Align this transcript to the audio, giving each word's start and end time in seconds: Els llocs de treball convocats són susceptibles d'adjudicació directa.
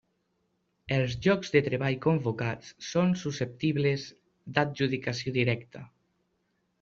Els 0.95 1.17
llocs 1.25 1.51
de 1.55 1.59
treball 1.67 1.97
convocats 2.05 2.71
són 2.91 3.13
susceptibles 3.25 4.07
d'adjudicació 4.57 5.35
directa. 5.37 5.83